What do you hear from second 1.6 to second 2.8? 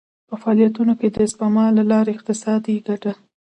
له لارې اقتصادي